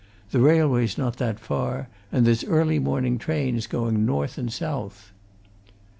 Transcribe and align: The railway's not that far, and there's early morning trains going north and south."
The 0.31 0.39
railway's 0.39 0.97
not 0.97 1.17
that 1.17 1.39
far, 1.39 1.87
and 2.11 2.25
there's 2.25 2.43
early 2.45 2.79
morning 2.79 3.19
trains 3.19 3.67
going 3.67 4.03
north 4.03 4.39
and 4.39 4.51
south." 4.51 5.11